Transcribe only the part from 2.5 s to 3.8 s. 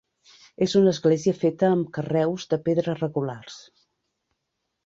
de pedra regulars.